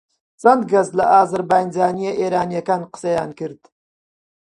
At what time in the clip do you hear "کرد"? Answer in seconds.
3.39-3.61